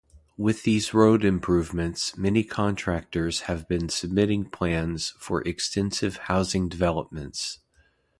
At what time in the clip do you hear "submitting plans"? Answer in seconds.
3.87-5.09